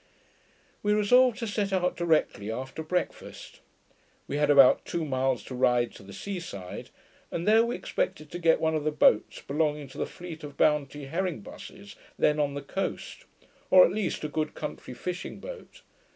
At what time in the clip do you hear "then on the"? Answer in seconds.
12.17-12.63